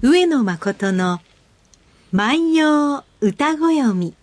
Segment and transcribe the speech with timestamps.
[0.00, 1.18] 上野誠の
[2.12, 4.14] 万葉歌ご読み。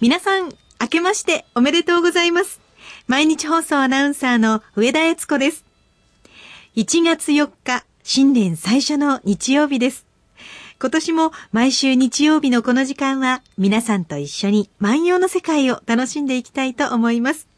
[0.00, 0.48] 皆さん、
[0.80, 2.60] 明けましておめでとうございます。
[3.06, 5.64] 毎日放送アナウンサーの上田悦子です。
[6.74, 10.06] 1月4日、新年最初の日曜日です。
[10.80, 17.49] 今年も毎週日曜日のこの時間は皆さんと一緒に万葉の世界を楽しんでいきたいと思います。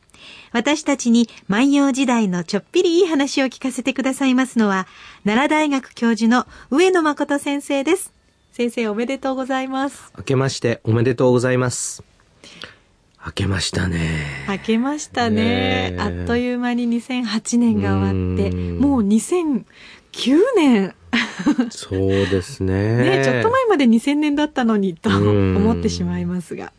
[0.53, 4.86] 私たちに万葉時代のちょっぴりいい話を聞かせてくださいますのは、
[5.25, 8.12] 奈良大学教授の上野誠先生です。
[8.53, 10.13] 先生おめでとうございます。
[10.17, 12.04] 明けましておめでとうございます。
[13.25, 14.44] 明けましたね。
[14.49, 15.96] 明けましたね。
[15.99, 19.64] あっという間に2008年が終わって、もう2009
[20.57, 20.94] 年。
[21.71, 26.72] そうですね ねちょっと前まで2000年だったのにと思ってしまいますが。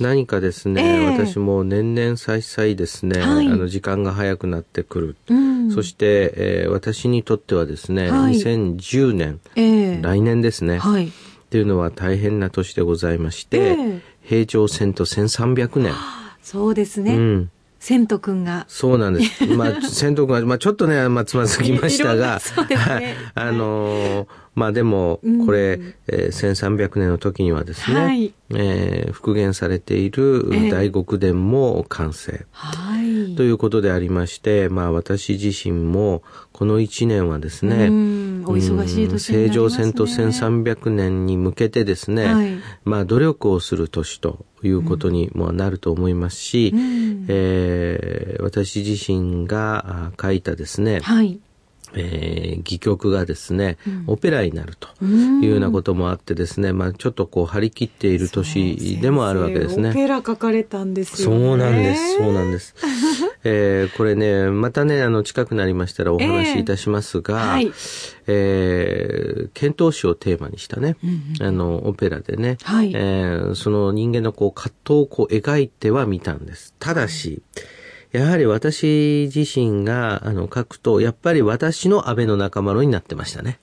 [0.00, 11.10] 何かですね、えー、私も年々再々ですね、はい、あの時間が早くなってくる、うん、そして、えー、私にとってはですね、はい、2010年、えー、来年ですね、はい、っ
[11.50, 15.94] ていうのは大変な年でございまして、えー、平城戦と1300年。
[16.42, 17.14] そうですね。
[17.14, 17.50] うん。
[17.80, 18.64] 千斗くんが。
[18.68, 19.46] そうなんです。
[19.56, 23.16] まあ、千斗くんは、まあ、ちょっとね、まあ、つまずきましたが、そうですね。
[23.34, 24.26] あのー、
[24.58, 51.38] まあでも、これ、うん、えー、1300年の時にはですね、はい、えー、復元されている大極殿も完成、えー、はい、ということでありまして、まあ私自身もこの1年はですね、お忙しい年に、ね、正常戦と1300年に向けてですね、はい、まあ努力をする年ということにもなると思いますし、うん、えー、私自身が書いたですね、はい
[51.94, 59.90] えー、戯曲がですね、うん、オペラになるというようなこともあってですね、まあちょっとこう張り切っている年でもあるわけですね。
[59.90, 61.36] オペラ書かれたんですよね。
[61.36, 62.74] そうなんです、そうなんです。
[63.44, 67.72] えー、これね、またね、あの近くなりましたらお話しいたしますが、えー、はい
[68.28, 76.74] えー、遣唐使をテーマにしたね、うんうん、あのオペラでね、はい、えー、その人間のこう葛藤をこう描いてはみたんです。
[76.78, 77.42] ただし、
[78.12, 83.58] やはり私自身があの書くと、やっぱり私の安倍の仲間のになってましたね。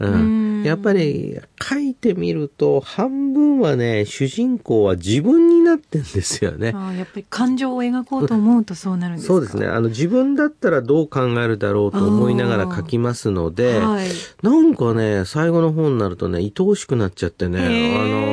[0.00, 6.72] うん、やっぱり書いてみると半分はね主人公は自分になってんですよね。
[6.74, 9.34] あやっぱり感情を描こうと思うとそうなるんですか。
[9.34, 9.66] そうですね。
[9.66, 14.08] あの自分だったらどう考えるだろうと思いながら書きますので、はい、
[14.42, 18.27] なんかね最後の方になるとね愛おしくなっちゃってねあの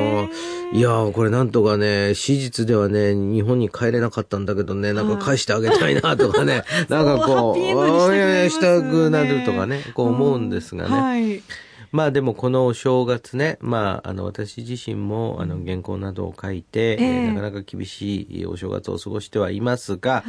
[0.76, 10.90] いやこれなんとかね史実ではね日本に帰れなかったんだけどねなんか返してあげたいなとかね なんかこうしたくなるとかねこう思うんですがね。
[10.90, 11.42] はい。
[11.92, 20.26] まあでもこのお正月ね、まああの私自身もあの原稿などを書いて、えー、なかなか厳しいお正月を過ごしてはいますが、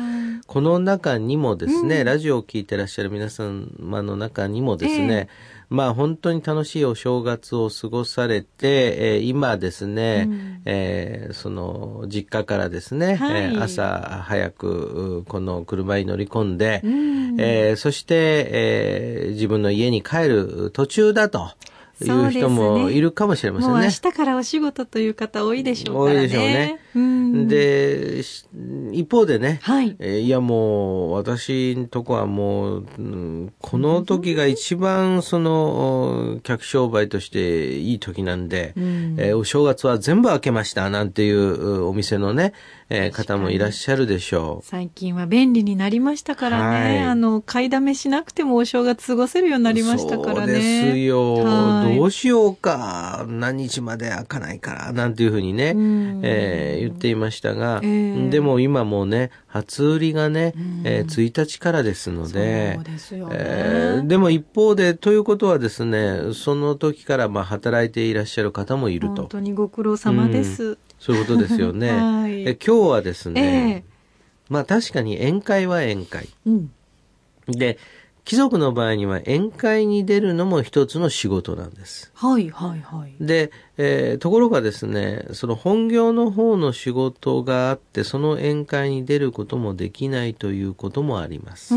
[0.47, 3.67] この中にもですね、うん、ラジオを聞いてらっしゃる皆様
[4.03, 18.15] の中にもですね、えーまあ本当に楽しいお正月を過ごされて、えー、今ですね、うん、えー、その実家からですね、はい、えー、朝早くこの車に乗り込んで、うん、えー、そして、
[18.51, 21.51] えー、自分の家に帰る途中だと。
[22.05, 23.81] いう人もいるかもしれませんね。
[23.81, 26.23] ね明日からお仕事という方多いでしょうからね。
[26.23, 26.81] 多いでしょうね。
[27.47, 28.23] で、
[28.93, 42.53] 一方でね、はい、えいやもう、私んとこはもう、うん、この時が一番その、客商売としていい時なんで、うん、えー、お正月は全部開けましたなんていうお店のね、
[42.89, 44.65] えー、方もいらっしゃるでしょう。
[44.65, 46.77] 最近は便利になりましたからね。
[46.77, 50.53] はい、あの、買いだめしなくてもお正月過ごせるようになりましたからね。
[50.53, 51.37] そうですよ。
[51.95, 53.25] どうしようか。
[53.29, 54.93] 何日まで開かないから。
[54.93, 55.75] なんていうふうにね、
[56.23, 60.55] えー、言っていましたが、えー、でも今もね、初売りがね、
[60.85, 69.23] えー、1日からですので、ですよね、えー、でも一方で、ということはですね、その時からまあ働いていらっしゃる方もいると。
[69.23, 70.63] 本当にご苦労様です。
[70.65, 71.91] うんそういうことですよね。
[71.93, 76.29] はい、え今日はですね、えー、まあ確かに宴会は宴会。
[76.47, 76.71] うん、
[77.49, 77.79] で、
[78.27, 82.11] 貴族の場合には宴会に出るのも一つの仕事なんです。
[82.13, 83.15] はいはいはい。
[83.25, 91.75] で、えー、ところがですね、その本業の方の仕事があって、その宴会に出ることもできないということもあります。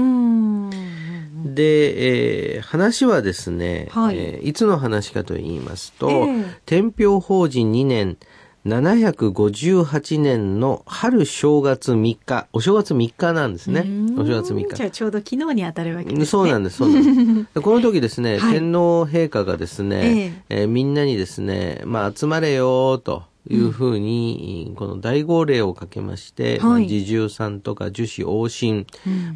[1.46, 8.18] で、えー、話はですね、はいえー、いつの話かと言いますと、えー、天平法人2年
[8.66, 13.86] 758年の春正月3日、お正月3日なんですね。
[14.18, 14.76] お正月3日。
[14.76, 16.26] じゃあちょうど昨日に当たるわけですね。
[16.26, 17.62] そうなんです、そうなんです。
[17.62, 23.24] この時ですね、はい、天皇陛下がですね、えー、えー、みんなにですね、まあ集まれよと。
[23.48, 28.86] いうふうに、この大号令をかけまして、はい、侍従さんとか樹子王神、うん、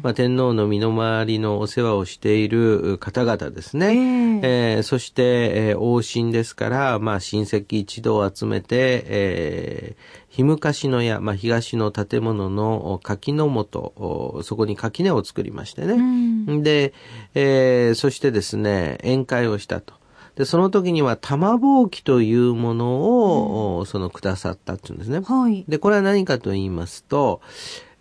[0.02, 4.40] まあ、天皇の身の回りのお世話をしている方々ですね。
[4.42, 15.94] えー、えー、そして、えー、王神ですから、まあ、親戚一同を集めて、えー、日昔の屋、まあ、東の建物の垣の元、そこに垣根を作りましてね。
[15.94, 16.92] うん、で、
[17.34, 19.94] えー、そしてですね、宴会をしたと。
[20.36, 25.20] で、その時には玉ぼうきというものを、うん、そのくださったっていうんですね。
[25.20, 25.64] はい。
[25.68, 27.40] で、これは何かと言いますと、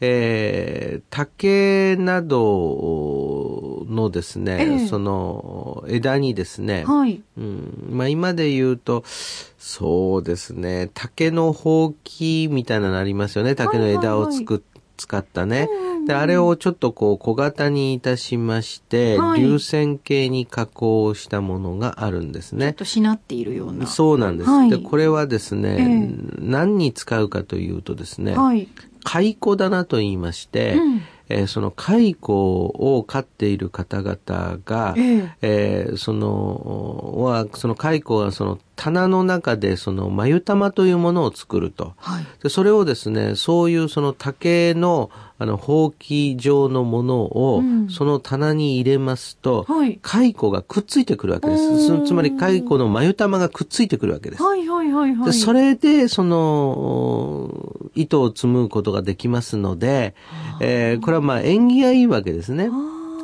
[0.01, 7.21] えー、竹などのですね、えー、その枝にですね、はい。
[7.37, 13.55] うん、まあ今で言うと、そうですね、竹のほうきみたいなのありますよね。
[13.55, 15.67] 竹の枝を作っ、はいはい使ったね。
[16.05, 22.67] で、あれをちょっとこう小型にいたしまして、はい、流線形に加工したものがあるんですね。
[22.67, 23.87] ちょっとしなっているような。
[23.87, 24.49] そうなんです。
[24.49, 28.67] はい、で、これはですね、えー、何に使うかというとですね、はい、
[29.03, 31.01] 蚕棚と言いまして、うん
[31.33, 41.93] えー、その蚕を飼っている方々が、えー、えー、その、は、その蚕はその棚の中でその眉玉というものを作ると。
[41.97, 45.09] はい、でそれをですね、そういうその竹の
[45.39, 52.05] あの、ほうき状のものを、その棚に入れますと、はい、蚕がくっついてくるわけです。
[52.05, 54.43] つまり蚕の眉玉がくっついてくるわけです。
[54.43, 55.25] はいはいはいはい。
[55.27, 60.15] でそれで、その、糸を紡ぐことができますので、
[60.61, 62.69] えー、これはまあ縁起がいいわけですね。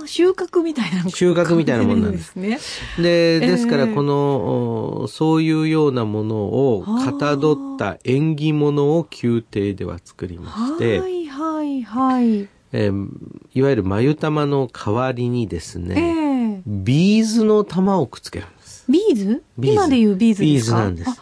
[0.06, 2.36] 収穫みたいな収穫みたいなもんなんです。
[2.36, 2.60] ね。
[2.98, 12.48] で、ですからこの、そういうようなものをかたどった縁起物を宮廷では作りまして、はいはいはい。
[12.71, 13.07] えー、
[13.54, 18.86] いわゆる繭玉の代わりにですね、えー、ビーズの玉をくっつけるんです。
[18.89, 19.44] ビーズ？
[19.60, 20.45] 今でいうビーズですか？
[20.45, 21.21] ビーズなんです。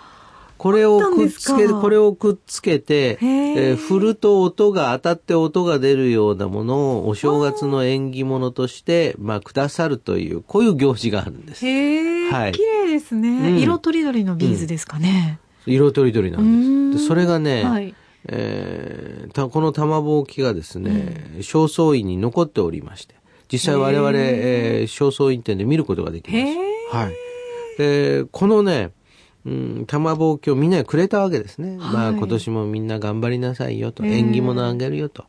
[0.57, 11.65] これをくっつけ、これをくっつけて、えー、振ると音が当たって音が出るようなものをお正月の縁起物として、まあ、くださるという、こういう行事があるんです。
[11.65, 12.51] へはい。
[12.53, 15.39] 綺麗ですね、うん、色とりどりのビーズですかね。
[15.65, 17.03] うん、色とりどりなんです。
[17.03, 17.93] でそれがね、はい
[18.29, 23.15] えー、たこの玉ぼうきがですね、うん、正倉院に残っておりまして、
[23.51, 26.37] 実際我々、えー、正倉院店で見ることができま
[26.91, 26.95] す。
[26.95, 27.13] はい。
[27.77, 28.91] で、このね、
[29.47, 29.49] う
[29.81, 31.69] ん、玉ぼうきをみんなにくれたわけですね。
[31.69, 35.25] はい、まあ今年もみんな頑張りなさいよと、縁起物あげるよと。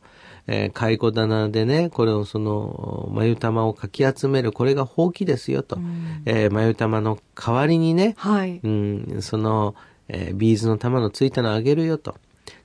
[0.50, 5.76] えー、蚕棚でね、これをその、眉玉をかき集める、これがほうきですよと。
[5.76, 9.74] うん、えー、眉玉の代わりにね、はい、うん、その、
[10.08, 12.16] えー、ビーズの玉のついたのあげるよと。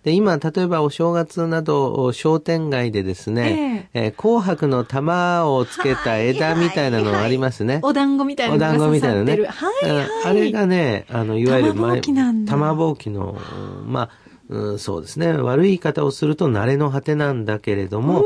[0.03, 7.75] で、今、例えばお正月など、商店街でですね、えー、えー、紅白の玉をつけた枝みたいなのありますね。
[7.75, 9.31] はいはい、お団子みたいなお団子みたいなね。
[9.31, 13.38] はいはい、あれがね、あの、いわゆる前、玉ぼうきの、
[13.85, 14.09] まあ、
[14.50, 15.31] うん、そうですね。
[15.31, 18.25] 悪い言い方をすると慣れの果てなんだけれども、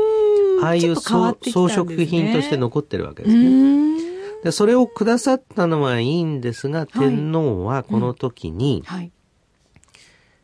[0.62, 3.78] ああいう装飾品として残ってるわけですね。
[4.42, 9.12] で、それをくださったのはいいんですが、天皇はこの時に、はい、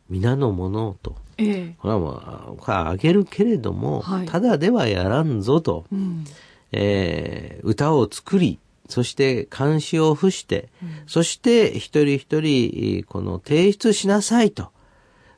[0.09, 6.25] 皆のものと、ええ、これはまあ、これはあげるけれども、はい、ただではやらんぞと、うん、
[6.73, 8.59] えー、歌を作り、
[8.89, 14.73] そして監視を付して、うん、そして一人一人、この提出しなさいと。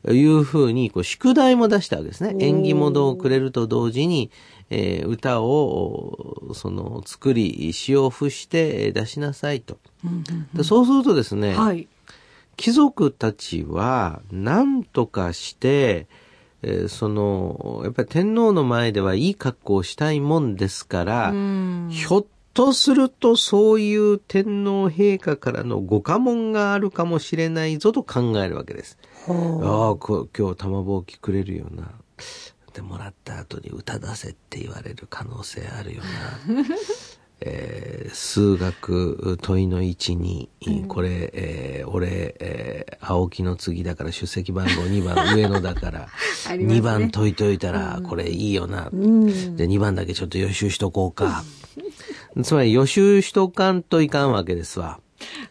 [0.09, 2.37] いうふうに、こう宿題も出したわけですね。
[2.39, 4.31] 縁起物をくれると同時に、
[4.71, 9.79] えー、歌を、その、作り、詩を付して出しなさいと。
[10.05, 11.89] うんうんうん、そうするとですね、はい、
[12.57, 16.07] 貴族たちは何とかして、
[16.63, 21.33] えー、その、やっぱり天皇の前ではいい格好をしたいもんですから、
[21.91, 28.99] ひょっとするとそういう天皇陛下からのご下問があるかもしれないぞと考えるわけです。
[29.29, 31.93] ああ、今日玉ぼうきくれるような。
[32.73, 36.65] でもらった後に歌出せって言われる可能性あるよな。
[37.41, 46.01] えー、数学問いの位置に、うん、これ、えー、俺、えー、青木の次だから出席番号2番上野だから、
[46.57, 48.89] ね、2番解いといたら、これいいよな。
[48.91, 51.45] うん、で、2番だけちょっと予習しとこうか。
[52.43, 55.01] つまり予習しとかんといかんわけですわ。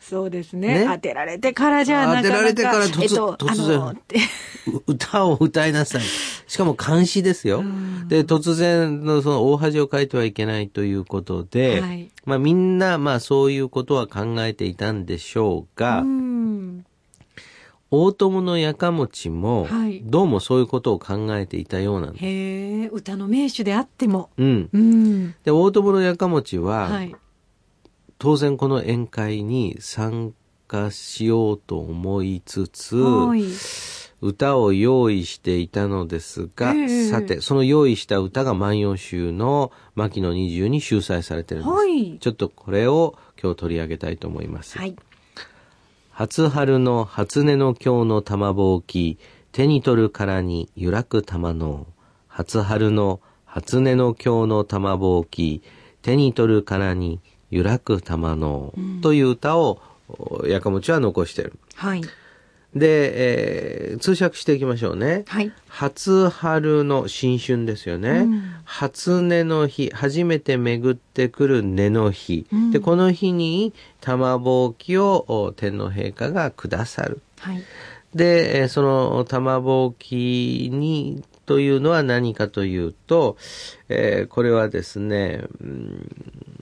[0.07, 0.85] そうですね。
[0.85, 3.97] ね当てられてからじゃなかなか当てられてから突,、えっと、突然、
[4.85, 6.01] 歌を歌いなさい。
[6.45, 7.63] しかも監視ですよ。
[8.07, 16.05] で、突然のその大恥をかいてはいけないということで、はい、まあみんな、まあそういうことは考えていたんでしょうが、う
[17.89, 19.67] 大友のやかもちも、
[20.03, 22.25] どうもそういうことを考えていたようなんです。
[22.25, 24.29] へえ、歌の名手であっても。
[24.37, 24.69] うん。
[24.71, 27.15] うん、で、大友のやかもちは、はい、
[28.17, 30.33] 当然この宴会に参
[30.67, 33.43] 加しようと思いつつ、はい。
[34.21, 41.75] 歌を用意していたのですが、えー、さて、その用意した歌が万葉集の牧野二十に収載されてるんです。
[41.75, 44.77] はい、ちょっとこれを今日取り上げたいと思います。
[44.77, 44.95] はい、
[46.11, 49.19] 初春の初音の今日の玉ぼうき、
[49.51, 51.87] 手に取るからに揺らく玉の、
[52.27, 55.61] 初春の初音の今日の玉ぼうき、
[56.01, 57.19] 手に取るからに
[57.51, 59.81] 揺らく玉の、うん、という歌を、
[60.45, 61.53] やかもちは残してる。
[61.75, 62.01] はい。
[62.75, 65.23] で、えー、通訳していきましょうね。
[65.27, 65.51] はい。
[65.69, 68.09] 初春の新春ですよね。
[68.09, 72.45] うん、初音の日、初めて巡ってくる根の日。
[72.51, 77.21] うん、で、この日に玉ぼうきを天皇陛下がくださる。
[77.39, 77.63] はい。
[78.13, 83.37] で、その玉ぼうきにというのは何かというと、
[83.89, 86.11] えー、これはですね、うん、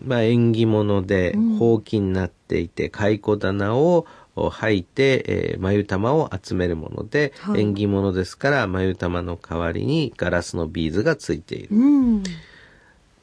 [0.03, 11.75] まあ縁起物で、ほうきになっていて、蚕棚をを履いて、えー、眉玉を集めるもので、はい、縁起物ですから眉玉の代わりにガラスのビーズがついている。
[11.75, 12.23] うん、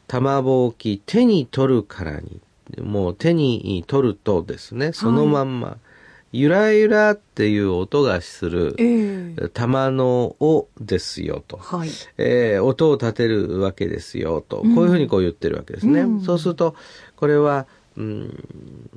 [0.06, 2.40] 玉ぼうき手に取るからに
[2.80, 5.78] もう手に取るとですねそのまんま、はい、
[6.32, 16.02] ゆらゆらっていう音がする、えー、玉の尾ですよと、はい、えー、音を立てるわけですよと、こういうふうにこう言ってるわけですね。
[16.02, 16.76] うん、そうすると
[17.16, 18.44] これはうん、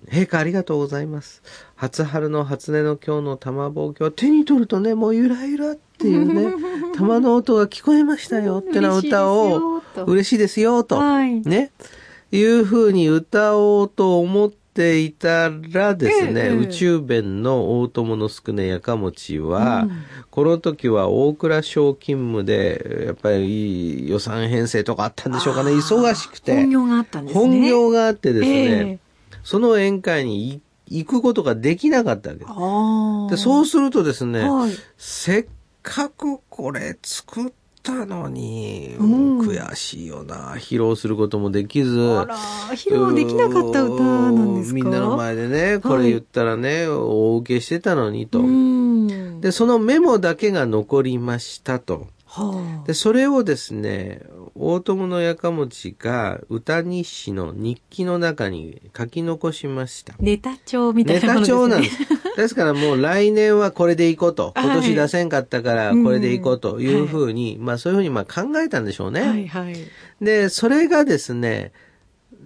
[0.07, 1.41] 陛下ありがとうございます。
[1.75, 6.53] 初春の初音の今日の玉ぼうきを手に取るとね、もうゆらゆらっていうね、
[6.95, 11.71] 玉の音が聞こえましたよってな歌を、嬉しいですよと、はい、ね、
[12.31, 26.55] いうふうに歌おうと思っていたらですね、ええ、宇宙弁の大友の少ねやかもちは、うん、この時は大蔵省勤務で、やっぱり予算編成とかあったんでしょうかね、忙しくて。
[26.55, 27.45] 本業があったんですね。
[27.45, 28.99] 本業があってですね、え、
[29.43, 32.51] その宴会に行くことができなかったわけです。
[33.31, 35.45] でそうするとですね、はい、せっ
[35.81, 37.51] かくこれ作っ
[37.83, 40.55] たのに、うん、悔しいよな。
[40.55, 41.99] 披露することもできず。
[41.99, 42.35] あら、
[42.71, 44.75] 披露できなかった歌なんですか？
[44.75, 48.41] みんなの前でね、これ言ったらね、はい、大受けしてたのにと。
[49.41, 52.07] で、そのメモだけが残りましたと。
[52.25, 54.21] はあ、で、それをですね、
[54.55, 60.15] 大友のやかもちが歌日誌の日記の中に書き残しました。
[60.19, 61.97] ネタ帳みたいな、ね、ネタ帳なんです。
[62.37, 64.53] ですからもう来年はこれでいこうと。
[64.55, 67.01] 今年出せんかったからこれでいこうとい。
[67.01, 69.21] うふうに、はい、まあそういうふうにまあ考えたんでしょうね。
[69.21, 69.75] はいはい、
[70.21, 71.71] で、それがですね、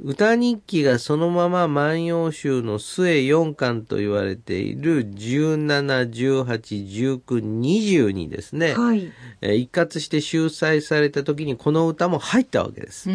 [0.03, 13.10] 歌日記がそのまま万葉集の末4巻と言われている17、18、19、20にですね、はい、え一括して集載された時にこの歌も入ったわけです。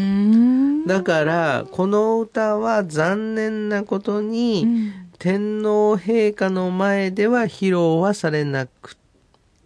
[0.87, 8.97] だから、この歌は残念なことに、天皇陛下の前では披露はされなく、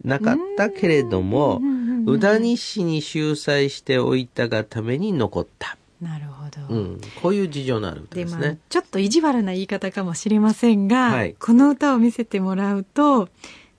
[0.05, 1.59] なかったけれども、
[2.05, 5.75] 歌日誌に集載しておいたがために残った。
[5.99, 8.59] なるほど、うん、こういう事情のある歌ですね。
[8.69, 13.27] ちょっと意地悪な言い方かもしれませんが、はい、この歌を見せてもらうと、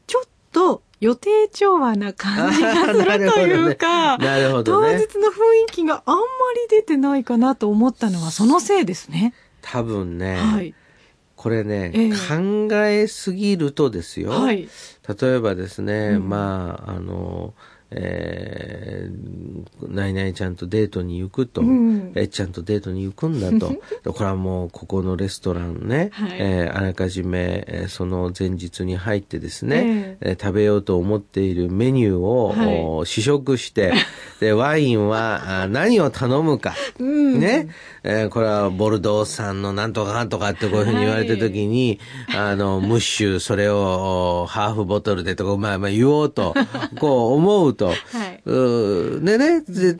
[0.08, 5.32] ちょっと予定調和な感じがするというか、なるほど、ね、当日の雰
[5.68, 9.32] 囲気があんまり出てないかなと思ったのはそのせいですね。
[9.62, 10.74] 多分ね、はい、
[11.38, 14.68] これね、えー、考えすぎるとですよ、はい、
[15.20, 17.54] 例えばですね、うん、まあ、あの、
[17.90, 23.74] えー、ナイナイちゃんとデートに行くと、うん、えっちゃんとデートに行くんだと。
[24.12, 32.48] これはもうここのレストランね、はい、えー、あらかじめ、えー、その前日に入ってですね、えー、食べようと思っているメニューを、
[32.98, 33.92] はい、試食して、
[34.40, 37.68] で、ワインはあ何を頼むか、うん、ね、
[38.04, 46.54] えー、これはボルドー産のなんとかなんとかってこういうふうに言われた時に、はい、あの、ムッシュ、それをハーフボトルでとか、まあまあ言おうと、
[46.98, 49.94] こう思うと、はい、うでねで、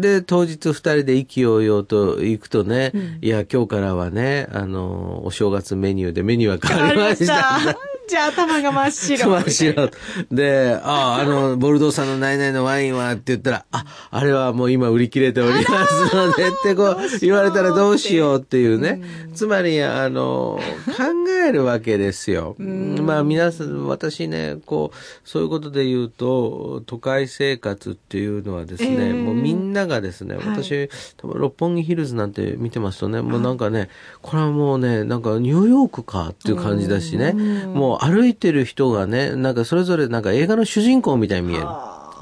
[0.00, 7.78] で、当日二人で意気揚々と行くとね、うん、いや、今日からはね、あの、お正月メニューでメニューが変わりました。
[8.10, 9.30] じゃあ頭が真っ白。
[9.30, 9.90] 真っ白。
[10.32, 19.00] で、ああ、あの、ボルドーさんのナイナイのワインはって言ったら、あ、あれはもう今売り切れておりますのでってこう言われたらどうしようっていうね。
[19.32, 22.56] つまり、あの、考えるわけですよ。
[22.58, 30.88] まあ皆さん、私ね、こう、そういうことで言うと、都会生活っていうのはですね、えー、もうみんながですね、私、はい、
[31.22, 33.88] 六本木ヒルズなんて見てますとね、もうなんかね、
[34.20, 41.66] これはもうね、なんかニューヨークかっていう感じだしね、もう歩いてる人がね、なんかそれぞれなんか映画の主人公みたいに見える。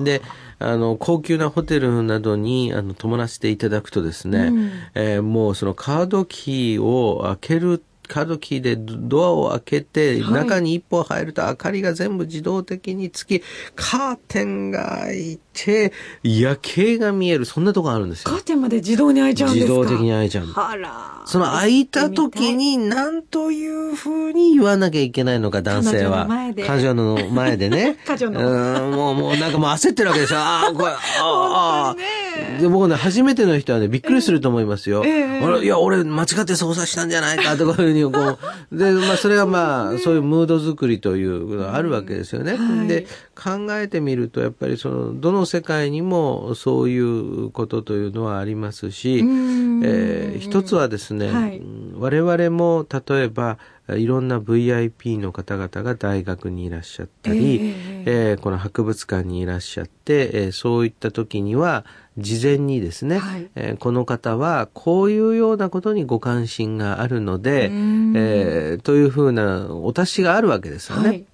[0.04, 0.22] で、
[0.58, 13.42] あの、高級なホテルなどに、あの、泊まらせていただくとですね、うん、えー、もうそのカードキーを開けるカードキーでドアを開けて、はい、中に一歩入ると明かりが全部自動的につき、
[13.76, 18.30] カーテンが開いて、夜景が見える、そんなとこあるんですよ。
[18.30, 19.72] カーテンまで自動に開いちゃうんですか？
[19.72, 20.46] 自動的に開いちゃう。
[20.56, 21.22] あら。
[21.26, 26.26] その開いた時に何というふうに言わなきゃいけないのか、男性は。
[26.66, 27.98] 彼女の前でね。
[28.06, 28.86] 彼女の。
[28.88, 30.38] うん、もう、もうなんかもう焦ってるわけですよ。
[30.40, 31.96] ああ、これ、ああ。
[32.60, 35.02] で、僕ね、初めての人はね、びっくりすると思いますよ。
[35.04, 38.38] えー、いや、俺間違って操作したんじゃないかとかいうふうに、こう。
[38.76, 42.56] で、まあ、それがまあ、そういうムード作りというのがあるわけですよね。
[42.56, 49.18] はい、で、考えてみると、やっぱりその、どの世界にもそういうことというのはありますし、
[49.82, 51.62] えー、一つはですね、はい、
[51.96, 53.58] 我々も例えば、
[53.96, 61.84] いろんな VIP の方々が大学にいらっしゃったり、えー、えー、この博物館にいらっしゃって、えー、そういった時には、
[62.16, 71.08] 事前にですね、はい、えー、この方はこういうようなことにご関心があるので、えー、というふうなお達しがあるわけですよね。
[71.08, 71.24] はい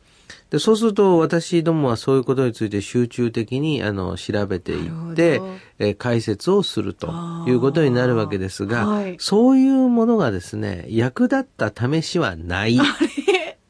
[0.50, 5.40] でそうすると私どもはそういうことについて集中的にあの調べていって、
[5.81, 7.09] えー、解説をすると
[7.49, 12.78] いうことになるわけですが、はい、そういうものがですね役立った試しはない。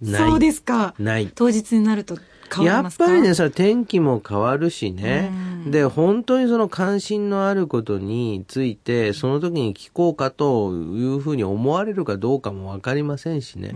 [0.04, 0.94] そうですか。
[0.98, 1.30] ない。
[1.34, 2.18] 当日になると
[2.62, 5.30] やっぱりね、それ天気も変わるしね。
[5.66, 13.74] で、本当にその関心のあることについて、その時に聞こうかというふうに思われるかどうかもわかりませんしね。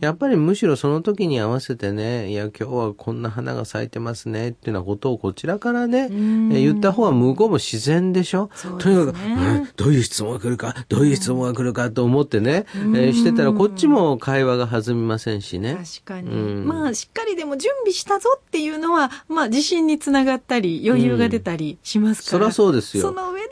[0.00, 8.50] やっぱりむしろその時に合わせてね、いや、今日はこんな花が咲いてますねっていうようなことをこちらからね、言った方が向こうも自然でしょ？
[8.64, 15.76] ね、とにかく、うん、どういう質問が来るか、どういう質問が来るかと思ってね、えー、してたらこっちも会話が弾みませんしね。
[16.04, 16.30] 確かに。
[16.64, 22.46] まあ、しっかりでも準備したぞっていうのは、まあ、自信につながったり、余裕が出たりしますから。
[22.46, 23.02] うん、そりゃそうですよ。
[23.02, 23.48] その上で、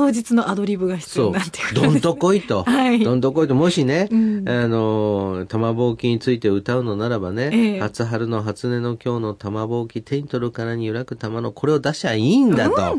[0.00, 2.64] 当日のアドリブが必要なんていうどんとこいと。
[2.66, 3.04] はい。
[3.04, 3.54] どんとこいと。
[3.54, 12.96] もしね、うん、あの、玉ぼうきについて歌うのならばね、ええ、初春の初音の今日の玉ぼうき手に取るからに揺らく玉のこれを出しゃいいんだと。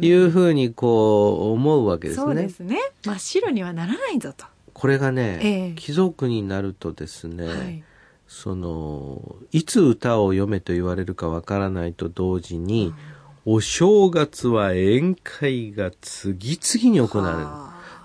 [0.00, 2.24] いうふうにこう思うわけですね。
[2.24, 2.78] そうですね。
[3.04, 4.44] 真っ白にはならないぞと。
[4.72, 7.84] これがね、ええ、貴族になるとですね、はい
[8.26, 12.94] その、いつ歌を読めと言われるかわからないと同時に、うん、
[13.50, 17.46] お正月は宴会が次々に行われる。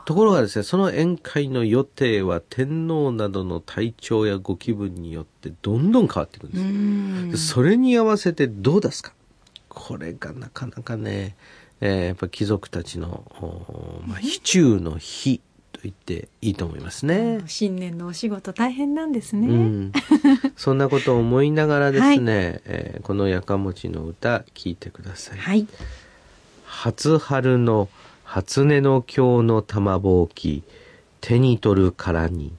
[0.05, 7.47] ところがですね、その宴会の予定は天皇などの体調やご気分によってどんどん変わっていくんです。
[7.47, 9.11] それに合わせてどう出すか。
[9.67, 11.35] これがなかなかね、
[11.81, 13.25] えー、やっぱ貴族たちの、
[14.07, 15.41] まあ、非中の非
[15.83, 17.41] 言っていいと思いますね。
[17.47, 19.47] 新年のお仕事大変なんですね。
[19.47, 19.91] うん、
[20.55, 25.37] そんなことを思いながらですね、はい、えー、このやかもちの歌聞いてください。
[25.37, 25.67] はい。
[26.65, 27.89] 初春の
[28.23, 30.63] 初音の今日の玉ぼうき、
[31.21, 32.53] 手に取るからに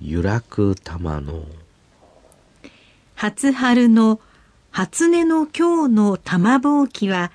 [0.00, 1.44] 揺らく玉の。
[3.14, 4.20] 初春の
[4.70, 7.32] 初音の今日の玉ぼうきは、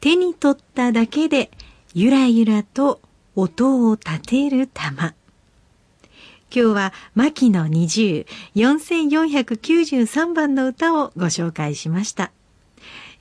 [0.00, 1.50] 手に取っただけで
[1.94, 3.00] ゆらゆらと
[3.36, 5.14] 音を立てる玉。
[6.52, 12.32] 今日は牧野二十4493番の歌をご紹介しました。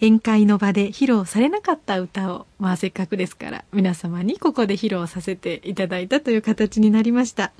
[0.02, 7.52] 宴会の場で披露されなかった歌を、まあせっかくですから皆様にここで披露させていただいたという形になりました。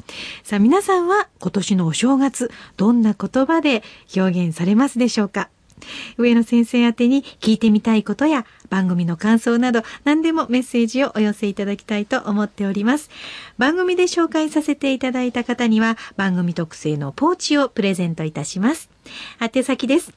[0.44, 3.84] さあ皆さんは今年のお正月、どんな言葉で
[4.16, 5.50] 表現されますでしょうか？
[6.18, 13.10] 上野先生宛てに聞いてみたいことや番組の感想など何でもメッセージをお寄せいただきたいと思っております。
[13.58, 18.90] 番組で紹介させていただいた方には番組特製のポーチをプレゼントいたします。
[19.40, 20.14] 宛先です。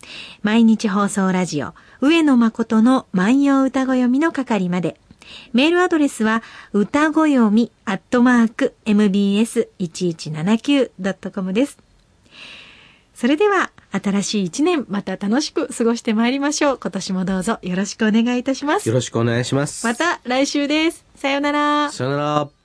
[0.44, 5.00] 毎日放送ラジオ上野誠の万葉歌子読みの係まで。
[5.54, 11.78] メールアドレスは、歌ごよみ、アットマーク、mbs1179.com です。
[13.16, 16.78] それでは、新しい一年、また楽しく過ごしてまいりましょう。
[16.78, 18.88] 今年もどうぞよろしくお願いいたします。
[18.88, 19.86] よろしくお願いします。
[19.86, 21.06] また来週です。
[21.16, 21.92] さようなら。
[21.92, 22.59] さようなら。